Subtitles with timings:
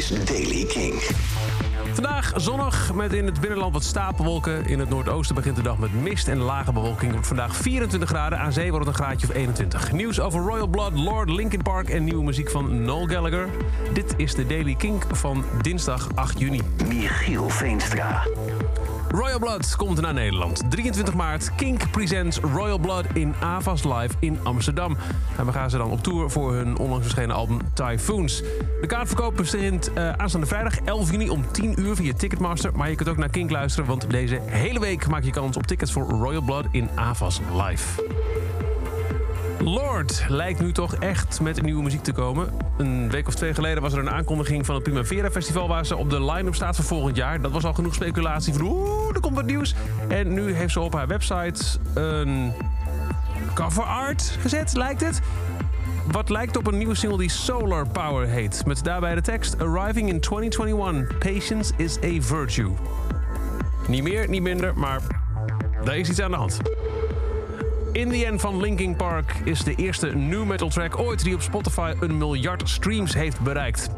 [0.00, 0.94] is Daily King.
[1.92, 4.66] Vandaag zonnig met in het binnenland wat stapelwolken.
[4.66, 7.12] In het noordoosten begint de dag met mist en lage bewolking.
[7.12, 8.38] Wordt vandaag 24 graden.
[8.38, 9.92] Aan zee wordt het een graadje of 21.
[9.92, 13.48] Nieuws over Royal Blood, Lord, Linkin Park en nieuwe muziek van Noel Gallagher.
[13.92, 16.60] Dit is de Daily Kink van dinsdag 8 juni.
[16.88, 18.26] Michiel Veenstra.
[19.14, 20.62] Royal Blood komt naar Nederland.
[20.70, 24.96] 23 maart, Kink presents Royal Blood in Avas Live in Amsterdam.
[25.36, 28.42] En we gaan ze dan op tour voor hun onlangs verschenen album Typhoons.
[28.80, 32.76] De kaartverkoop begint uh, aanstaande vrijdag 11 juni om 10 uur via Ticketmaster.
[32.76, 35.66] Maar je kunt ook naar Kink luisteren, want deze hele week maak je kans op
[35.66, 38.02] tickets voor Royal Blood in Avas Live.
[39.64, 42.52] Lord lijkt nu toch echt met nieuwe muziek te komen.
[42.78, 45.68] Een week of twee geleden was er een aankondiging van het Primavera Festival...
[45.68, 47.40] waar ze op de line-up staat voor volgend jaar.
[47.40, 49.74] Dat was al genoeg speculatie van oeh, er komt wat nieuws.
[50.08, 51.64] En nu heeft ze op haar website
[51.94, 52.52] een
[53.54, 55.20] cover art gezet, lijkt het.
[56.10, 58.66] Wat lijkt op een nieuwe single die Solar Power heet.
[58.66, 62.70] Met daarbij de tekst Arriving in 2021, patience is a virtue.
[63.86, 65.00] Niet meer, niet minder, maar
[65.84, 66.60] daar is iets aan de hand.
[67.92, 71.42] In the End van Linkin Park is de eerste new metal track ooit die op
[71.42, 73.90] Spotify een miljard streams heeft bereikt.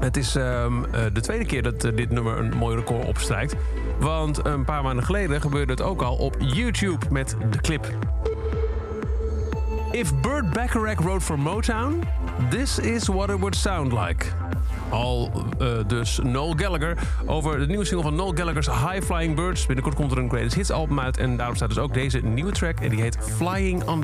[0.00, 3.54] Het is um, de tweede keer dat uh, dit nummer een mooi record opstrijkt.
[4.00, 7.96] Want een paar maanden geleden gebeurde het ook al op YouTube met de clip.
[9.92, 12.02] If Burt Bacharach wrote for Motown,
[12.50, 14.32] this is what it would sound like.
[14.90, 19.66] Al uh, dus Noel Gallagher over de nieuwe single van Noel Gallagher's High Flying Birds.
[19.66, 22.52] Binnenkort komt er een Greatest Hits album uit en daarom staat dus ook deze nieuwe
[22.52, 24.02] track en die heet Flying on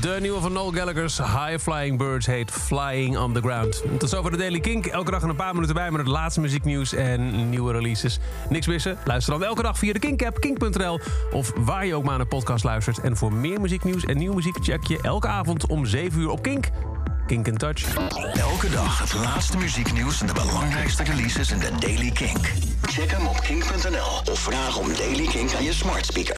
[0.00, 3.82] De nieuwe van Noel Gallagher's High Flying Birds heet Flying on the Ground.
[3.98, 4.86] Tot zover de Daily Kink.
[4.86, 8.18] Elke dag een paar minuten bij met het laatste muzieknieuws en nieuwe releases.
[8.48, 8.98] Niks missen?
[9.04, 11.00] Luister dan elke dag via de Kink-app, kink.nl...
[11.32, 13.00] of waar je ook maar naar een podcast luistert.
[13.00, 16.42] En voor meer muzieknieuws en nieuwe muziek check je elke avond om 7 uur op
[16.42, 16.68] Kink.
[17.26, 17.96] Kink in Touch.
[18.34, 22.52] Elke dag het laatste muzieknieuws en de belangrijkste releases in de Daily Kink.
[22.82, 26.34] Check hem op kink.nl of vraag om Daily Kink aan je smart speaker.